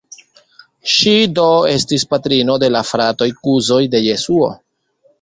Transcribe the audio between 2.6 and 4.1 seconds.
de la fratoj-kuzoj de